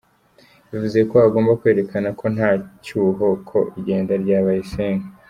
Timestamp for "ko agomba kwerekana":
1.09-2.07